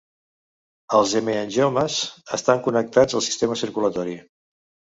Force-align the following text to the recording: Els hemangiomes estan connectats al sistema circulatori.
Els 0.99 1.13
hemangiomes 1.19 1.99
estan 2.39 2.65
connectats 2.71 3.21
al 3.21 3.25
sistema 3.29 3.61
circulatori. 3.65 4.21